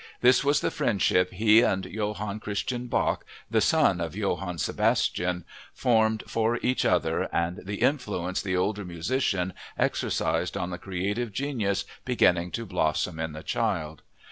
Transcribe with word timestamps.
This 0.21 0.43
was 0.43 0.61
the 0.61 0.71
friendship 0.71 1.31
he 1.31 1.61
and 1.61 1.85
Johann 1.85 2.39
Christian 2.39 2.87
Bach, 2.87 3.23
the 3.51 3.61
son 3.61 4.01
of 4.01 4.15
Johann 4.15 4.57
Sebastian, 4.57 5.45
formed 5.75 6.23
for 6.25 6.57
each 6.63 6.85
other 6.85 7.29
and 7.31 7.61
the 7.65 7.83
influence 7.83 8.41
the 8.41 8.57
older 8.57 8.83
musician 8.83 9.53
exercised 9.77 10.57
on 10.57 10.71
the 10.71 10.79
creative 10.79 11.31
genius 11.31 11.85
beginning 12.03 12.49
to 12.53 12.65
blossom 12.65 13.19
in 13.19 13.33
the 13.33 13.43
child. 13.43 14.01